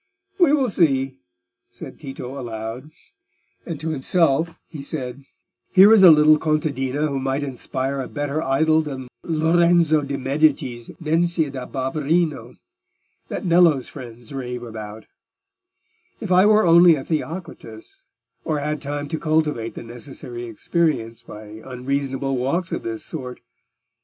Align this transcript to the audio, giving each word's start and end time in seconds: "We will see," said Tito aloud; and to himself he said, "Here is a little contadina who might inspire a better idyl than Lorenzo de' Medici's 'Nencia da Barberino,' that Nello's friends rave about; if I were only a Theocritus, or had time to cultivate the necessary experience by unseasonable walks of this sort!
"We 0.39 0.51
will 0.51 0.67
see," 0.67 1.19
said 1.69 1.99
Tito 1.99 2.39
aloud; 2.39 2.89
and 3.67 3.79
to 3.79 3.89
himself 3.89 4.57
he 4.67 4.81
said, 4.81 5.25
"Here 5.73 5.93
is 5.93 6.01
a 6.01 6.09
little 6.09 6.39
contadina 6.39 7.05
who 7.05 7.19
might 7.19 7.43
inspire 7.43 8.01
a 8.01 8.07
better 8.07 8.41
idyl 8.41 8.81
than 8.81 9.09
Lorenzo 9.21 10.01
de' 10.01 10.17
Medici's 10.17 10.89
'Nencia 10.99 11.51
da 11.51 11.67
Barberino,' 11.67 12.55
that 13.27 13.45
Nello's 13.45 13.89
friends 13.89 14.33
rave 14.33 14.63
about; 14.63 15.05
if 16.19 16.31
I 16.31 16.47
were 16.47 16.65
only 16.65 16.95
a 16.95 17.03
Theocritus, 17.05 18.09
or 18.43 18.57
had 18.57 18.81
time 18.81 19.07
to 19.09 19.19
cultivate 19.19 19.75
the 19.75 19.83
necessary 19.83 20.45
experience 20.45 21.21
by 21.21 21.61
unseasonable 21.63 22.37
walks 22.37 22.71
of 22.71 22.81
this 22.81 23.05
sort! 23.05 23.41